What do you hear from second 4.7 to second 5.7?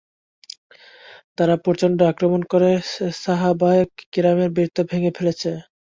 ভেঙ্গে ফেলেছে।